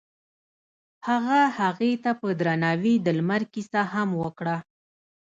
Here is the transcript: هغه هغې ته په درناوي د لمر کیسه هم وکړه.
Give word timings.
هغه 1.07 1.41
هغې 1.59 1.91
ته 2.03 2.11
په 2.19 2.27
درناوي 2.39 2.95
د 3.05 3.07
لمر 3.17 3.41
کیسه 3.53 3.81
هم 3.93 4.09
وکړه. 4.21 4.57